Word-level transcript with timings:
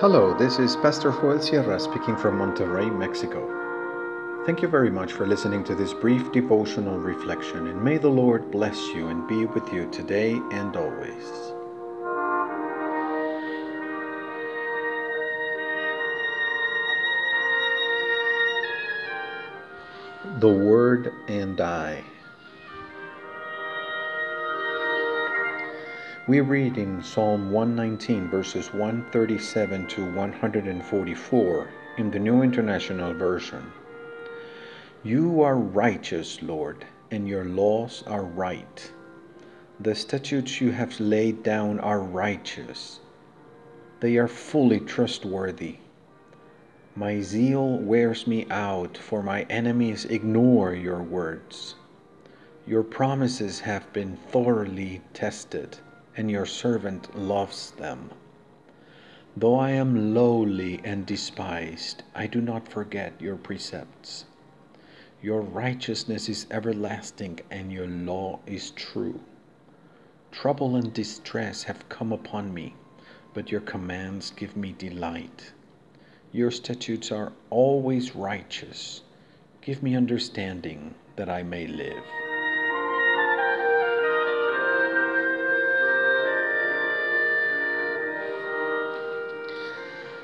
Hello, 0.00 0.32
this 0.32 0.60
is 0.60 0.76
Pastor 0.76 1.10
Joel 1.10 1.40
Sierra 1.40 1.80
speaking 1.80 2.16
from 2.16 2.38
Monterrey, 2.38 2.88
Mexico. 2.96 4.44
Thank 4.46 4.62
you 4.62 4.68
very 4.68 4.92
much 4.92 5.12
for 5.12 5.26
listening 5.26 5.64
to 5.64 5.74
this 5.74 5.92
brief 5.92 6.30
devotional 6.30 7.00
reflection, 7.00 7.66
and 7.66 7.82
may 7.82 7.98
the 7.98 8.08
Lord 8.08 8.48
bless 8.52 8.78
you 8.94 9.08
and 9.08 9.26
be 9.26 9.44
with 9.46 9.72
you 9.72 9.90
today 9.90 10.40
and 10.52 10.76
always. 10.76 11.52
The 20.38 20.48
Word 20.48 21.12
and 21.26 21.60
I. 21.60 22.04
We 26.28 26.42
read 26.42 26.76
in 26.76 27.02
Psalm 27.02 27.50
119, 27.50 28.28
verses 28.28 28.70
137 28.74 29.86
to 29.86 30.04
144 30.12 31.70
in 31.96 32.10
the 32.10 32.18
New 32.18 32.42
International 32.42 33.14
Version. 33.14 33.72
You 35.02 35.40
are 35.40 35.56
righteous, 35.56 36.42
Lord, 36.42 36.84
and 37.10 37.26
your 37.26 37.46
laws 37.46 38.04
are 38.06 38.24
right. 38.24 38.92
The 39.80 39.94
statutes 39.94 40.60
you 40.60 40.70
have 40.70 41.00
laid 41.00 41.42
down 41.42 41.80
are 41.80 42.00
righteous. 42.00 43.00
They 44.00 44.18
are 44.18 44.28
fully 44.28 44.80
trustworthy. 44.80 45.76
My 46.94 47.22
zeal 47.22 47.78
wears 47.78 48.26
me 48.26 48.46
out, 48.50 48.98
for 48.98 49.22
my 49.22 49.44
enemies 49.44 50.04
ignore 50.04 50.74
your 50.74 51.02
words. 51.02 51.76
Your 52.66 52.82
promises 52.82 53.60
have 53.60 53.90
been 53.94 54.18
thoroughly 54.30 55.00
tested 55.14 55.78
and 56.18 56.28
your 56.28 56.44
servant 56.44 57.16
loves 57.16 57.70
them. 57.70 58.10
Though 59.36 59.54
I 59.54 59.70
am 59.70 60.14
lowly 60.14 60.80
and 60.82 61.06
despised, 61.06 62.02
I 62.12 62.26
do 62.26 62.40
not 62.40 62.66
forget 62.66 63.12
your 63.20 63.36
precepts. 63.36 64.24
Your 65.22 65.40
righteousness 65.40 66.28
is 66.28 66.48
everlasting, 66.50 67.38
and 67.52 67.72
your 67.72 67.86
law 67.86 68.40
is 68.46 68.72
true. 68.72 69.20
Trouble 70.32 70.74
and 70.74 70.92
distress 70.92 71.62
have 71.62 71.88
come 71.88 72.12
upon 72.12 72.52
me, 72.52 72.74
but 73.32 73.52
your 73.52 73.60
commands 73.60 74.32
give 74.32 74.56
me 74.56 74.74
delight. 74.76 75.52
Your 76.32 76.50
statutes 76.50 77.12
are 77.12 77.32
always 77.48 78.16
righteous. 78.16 79.02
Give 79.60 79.84
me 79.84 79.94
understanding 79.94 80.96
that 81.14 81.28
I 81.28 81.44
may 81.44 81.68
live. 81.68 82.04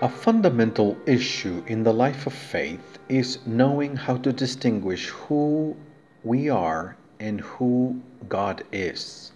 A 0.00 0.08
fundamental 0.08 0.96
issue 1.06 1.64
in 1.66 1.82
the 1.82 1.92
life 1.92 2.28
of 2.28 2.32
faith 2.32 3.00
is 3.08 3.44
knowing 3.44 3.96
how 3.96 4.16
to 4.18 4.32
distinguish 4.32 5.08
who 5.08 5.76
we 6.22 6.48
are 6.48 6.96
and 7.18 7.40
who 7.40 8.00
God 8.28 8.62
is. 8.70 9.32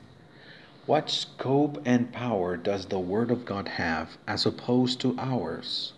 What 0.87 1.11
scope 1.11 1.83
and 1.85 2.13
power 2.13 2.57
does 2.57 2.87
the 2.87 3.01
Word 3.01 3.33
of 3.33 3.45
God 3.45 3.67
have 3.71 4.19
as 4.29 4.47
opposed 4.47 5.01
to 5.01 5.17
ours? 5.19 5.95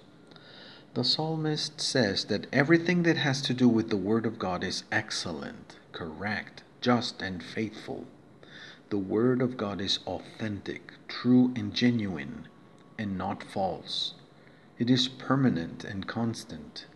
The 0.94 1.04
psalmist 1.04 1.78
says 1.78 2.24
that 2.24 2.46
everything 2.50 3.02
that 3.02 3.18
has 3.18 3.42
to 3.42 3.52
do 3.52 3.68
with 3.68 3.90
the 3.90 3.98
Word 3.98 4.24
of 4.24 4.38
God 4.38 4.64
is 4.64 4.84
excellent, 4.90 5.76
correct, 5.92 6.62
just, 6.80 7.20
and 7.20 7.42
faithful. 7.42 8.06
The 8.88 8.96
Word 8.96 9.42
of 9.42 9.58
God 9.58 9.82
is 9.82 9.98
authentic, 10.06 10.94
true, 11.06 11.52
and 11.54 11.74
genuine, 11.74 12.48
and 12.96 13.18
not 13.18 13.42
false. 13.42 14.14
It 14.77 14.90
is 14.90 15.07
permanent 15.07 15.85
and 15.85 16.05
constant, 16.05 16.86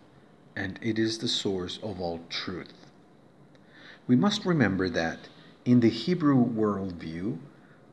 and 0.57 0.81
it 0.83 0.99
is 0.99 1.19
the 1.19 1.29
source 1.29 1.79
of 1.81 2.01
all 2.01 2.19
truth. 2.29 2.91
We 4.09 4.17
must 4.17 4.45
remember 4.45 4.89
that, 4.89 5.29
in 5.65 5.79
the 5.79 5.89
Hebrew 5.89 6.45
worldview, 6.45 7.39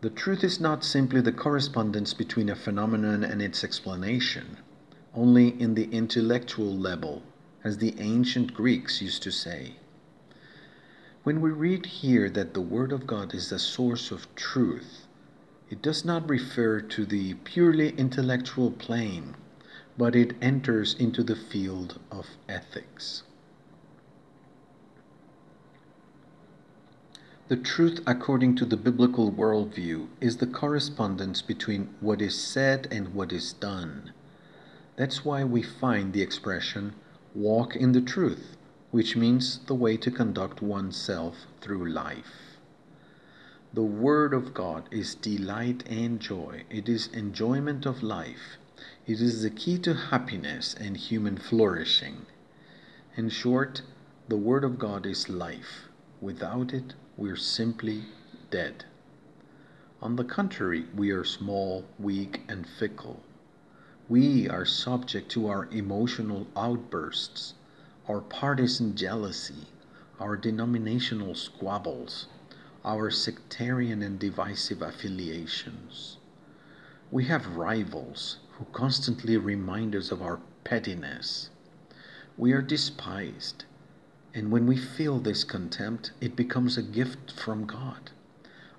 the 0.01 0.09
truth 0.09 0.43
is 0.43 0.59
not 0.59 0.83
simply 0.83 1.21
the 1.21 1.31
correspondence 1.31 2.15
between 2.15 2.49
a 2.49 2.55
phenomenon 2.55 3.23
and 3.23 3.43
its 3.43 3.63
explanation, 3.63 4.57
only 5.13 5.49
in 5.61 5.75
the 5.75 5.91
intellectual 5.91 6.75
level, 6.75 7.21
as 7.63 7.77
the 7.77 7.93
ancient 7.99 8.55
Greeks 8.55 9.03
used 9.03 9.21
to 9.21 9.31
say. 9.31 9.75
When 11.21 11.41
we 11.41 11.51
read 11.51 11.85
here 11.85 12.31
that 12.31 12.55
the 12.55 12.61
Word 12.61 12.91
of 12.91 13.05
God 13.05 13.35
is 13.35 13.51
the 13.51 13.59
source 13.59 14.09
of 14.09 14.33
truth, 14.33 15.05
it 15.69 15.83
does 15.83 16.03
not 16.03 16.27
refer 16.27 16.81
to 16.81 17.05
the 17.05 17.35
purely 17.35 17.89
intellectual 17.89 18.71
plane 18.71 19.35
but 19.97 20.15
it 20.15 20.35
enters 20.41 20.93
into 20.95 21.23
the 21.23 21.35
field 21.35 21.99
of 22.11 22.27
ethics. 22.49 23.23
The 27.47 27.55
truth, 27.55 28.01
according 28.07 28.55
to 28.55 28.65
the 28.65 28.75
biblical 28.75 29.31
worldview, 29.31 30.07
is 30.19 30.37
the 30.37 30.47
correspondence 30.47 31.43
between 31.43 31.89
what 31.99 32.19
is 32.19 32.35
said 32.41 32.87
and 32.89 33.13
what 33.13 33.31
is 33.31 33.53
done. 33.53 34.13
That's 34.95 35.23
why 35.23 35.43
we 35.43 35.61
find 35.61 36.11
the 36.11 36.23
expression 36.23 36.95
walk 37.35 37.75
in 37.75 37.91
the 37.91 38.01
truth, 38.01 38.57
which 38.91 39.15
means 39.15 39.59
the 39.67 39.75
way 39.75 39.95
to 39.97 40.09
conduct 40.09 40.61
oneself 40.61 41.45
through 41.61 41.87
life. 41.87 42.57
The 43.73 43.83
Word 43.83 44.33
of 44.33 44.53
God 44.53 44.87
is 44.89 45.15
delight 45.15 45.83
and 45.87 46.19
joy, 46.19 46.63
it 46.69 46.89
is 46.89 47.07
enjoyment 47.07 47.85
of 47.85 48.01
life, 48.01 48.57
it 49.07 49.21
is 49.21 49.43
the 49.43 49.51
key 49.51 49.77
to 49.77 49.93
happiness 49.93 50.73
and 50.73 50.97
human 50.97 51.37
flourishing. 51.37 52.25
In 53.15 53.29
short, 53.29 53.83
the 54.27 54.37
Word 54.37 54.63
of 54.63 54.79
God 54.79 55.05
is 55.05 55.29
life. 55.29 55.89
Without 56.19 56.73
it, 56.73 56.95
we 57.15 57.29
are 57.29 57.35
simply 57.35 58.05
dead. 58.49 58.85
On 60.01 60.15
the 60.15 60.23
contrary, 60.23 60.87
we 60.95 61.11
are 61.11 61.23
small, 61.23 61.85
weak, 61.99 62.41
and 62.47 62.67
fickle. 62.67 63.21
We 64.09 64.49
are 64.49 64.65
subject 64.65 65.29
to 65.33 65.49
our 65.49 65.67
emotional 65.67 66.47
outbursts, 66.55 67.53
our 68.07 68.21
partisan 68.21 68.95
jealousy, 68.95 69.67
our 70.19 70.35
denominational 70.35 71.35
squabbles, 71.35 72.25
our 72.83 73.11
sectarian 73.11 74.01
and 74.01 74.17
divisive 74.17 74.81
affiliations. 74.81 76.17
We 77.11 77.25
have 77.25 77.55
rivals, 77.55 78.37
who 78.57 78.65
constantly 78.71 79.35
remind 79.37 79.95
us 79.95 80.11
of 80.11 80.21
our 80.21 80.39
pettiness. 80.63 81.49
We 82.37 82.53
are 82.53 82.61
despised, 82.61 83.65
and 84.33 84.51
when 84.51 84.65
we 84.65 84.77
feel 84.77 85.19
this 85.19 85.43
contempt, 85.43 86.11
it 86.21 86.35
becomes 86.35 86.77
a 86.77 86.81
gift 86.81 87.31
from 87.31 87.65
God, 87.65 88.11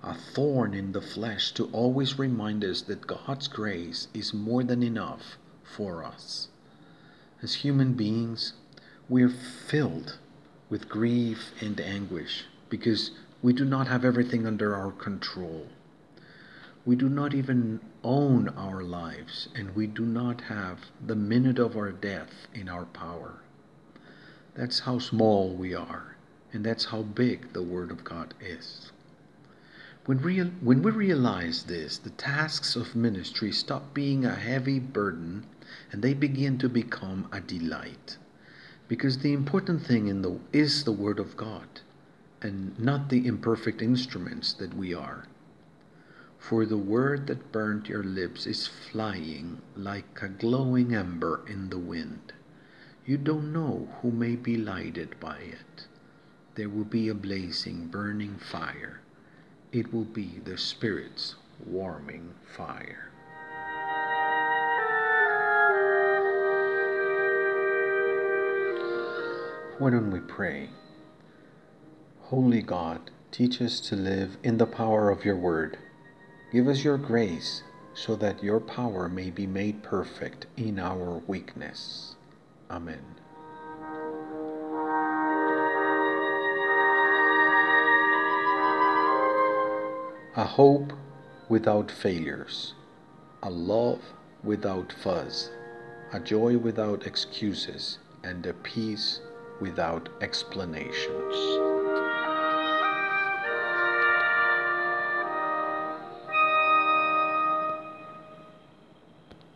a 0.03 0.15
thorn 0.15 0.72
in 0.72 0.92
the 0.92 1.00
flesh 1.03 1.53
to 1.53 1.66
always 1.72 2.19
remind 2.19 2.65
us 2.65 2.82
that 2.82 3.06
God's 3.06 3.48
grace 3.48 4.09
is 4.15 4.32
more 4.32 4.65
than 4.65 4.82
enough 4.82 5.36
for 5.62 6.04
us. 6.04 6.48
As 7.42 7.56
human 7.56 7.92
beings, 7.92 8.54
we 9.09 9.22
are 9.22 9.28
filled 9.28 10.19
with 10.70 10.88
grief 10.88 11.53
and 11.60 11.78
anguish 11.81 12.44
because 12.70 13.10
we 13.42 13.53
do 13.53 13.65
not 13.65 13.88
have 13.88 14.04
everything 14.04 14.47
under 14.47 14.75
our 14.75 14.91
control. 14.91 15.66
We 16.86 16.94
do 16.94 17.08
not 17.08 17.34
even 17.34 17.80
own 18.04 18.48
our 18.50 18.80
lives, 18.84 19.48
and 19.56 19.74
we 19.74 19.88
do 19.88 20.06
not 20.06 20.42
have 20.42 20.78
the 21.04 21.16
minute 21.16 21.58
of 21.58 21.76
our 21.76 21.91
death 21.91 22.47
in 22.54 22.69
our 22.69 22.84
power. 22.84 23.41
That's 24.54 24.78
how 24.78 25.00
small 25.00 25.52
we 25.52 25.74
are, 25.74 26.14
and 26.52 26.64
that's 26.64 26.84
how 26.84 27.02
big 27.02 27.52
the 27.52 27.62
Word 27.62 27.91
of 27.91 28.04
God 28.04 28.34
is. 28.41 28.92
When, 30.04 30.18
real, 30.18 30.47
when 30.60 30.80
we 30.80 30.92
realize 30.92 31.65
this, 31.65 31.98
the 31.98 32.10
tasks 32.10 32.77
of 32.77 32.94
ministry 32.94 33.50
stop 33.50 33.92
being 33.92 34.24
a 34.24 34.36
heavy 34.36 34.78
burden 34.78 35.44
and 35.91 36.03
they 36.03 36.15
begin 36.15 36.56
to 36.59 36.68
become 36.68 37.28
a 37.32 37.41
delight. 37.41 38.16
Because 38.86 39.18
the 39.18 39.32
important 39.32 39.84
thing 39.84 40.06
in 40.06 40.22
the, 40.22 40.39
is 40.53 40.84
the 40.84 40.92
Word 40.92 41.18
of 41.18 41.36
God 41.36 41.80
and 42.41 42.78
not 42.78 43.09
the 43.09 43.27
imperfect 43.27 43.82
instruments 43.82 44.53
that 44.53 44.72
we 44.74 44.94
are. 44.94 45.27
For 46.38 46.65
the 46.65 46.78
word 46.78 47.27
that 47.27 47.50
burnt 47.50 47.88
your 47.88 48.04
lips 48.04 48.47
is 48.47 48.66
flying 48.66 49.62
like 49.74 50.22
a 50.22 50.28
glowing 50.28 50.94
ember 50.94 51.42
in 51.48 51.71
the 51.71 51.78
wind. 51.78 52.33
You 53.04 53.18
don't 53.18 53.53
know 53.53 53.88
who 54.00 54.10
may 54.10 54.36
be 54.36 54.56
lighted 54.56 55.18
by 55.18 55.38
it. 55.38 55.86
There 56.54 56.68
will 56.68 56.84
be 56.84 57.09
a 57.09 57.15
blazing, 57.15 57.88
burning 57.88 58.36
fire. 58.36 59.00
It 59.72 59.92
will 59.92 60.04
be 60.04 60.41
the 60.44 60.56
Spirit's 60.56 61.34
warming 61.65 62.34
fire. 62.44 63.10
Why 69.78 69.91
don't 69.91 70.10
we 70.10 70.21
pray? 70.21 70.71
Holy 72.22 72.62
God, 72.62 73.10
teach 73.30 73.60
us 73.60 73.80
to 73.80 73.97
live 73.97 74.39
in 74.42 74.59
the 74.59 74.66
power 74.66 75.10
of 75.10 75.24
your 75.24 75.36
word 75.36 75.78
Give 76.56 76.68
us 76.68 76.82
your 76.82 76.97
grace 76.97 77.62
so 77.92 78.16
that 78.16 78.42
your 78.42 78.60
power 78.60 79.10
may 79.10 79.28
be 79.28 79.47
made 79.47 79.82
perfect 79.82 80.47
in 80.56 80.78
our 80.78 81.20
weakness. 81.26 82.16
Amen. 82.70 83.04
A 90.34 90.47
hope 90.47 90.94
without 91.50 91.91
failures, 91.91 92.72
a 93.42 93.50
love 93.50 94.00
without 94.42 94.94
fuzz, 95.03 95.50
a 96.14 96.20
joy 96.20 96.56
without 96.56 97.06
excuses, 97.06 97.98
and 98.24 98.47
a 98.47 98.54
peace 98.54 99.20
without 99.60 100.08
explanations. 100.22 101.76